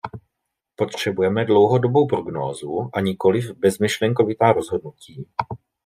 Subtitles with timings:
[0.75, 5.27] Potřebujeme dlouhodobou prognózu, a nikoliv bezmyšlenkovitá rozhodnutí.